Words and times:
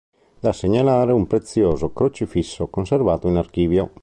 Da 0.39 0.51
segnalare 0.51 1.11
un 1.11 1.27
prezioso 1.27 1.93
crocifisso 1.93 2.65
conservato 2.65 3.27
in 3.27 3.35
archivio. 3.35 3.91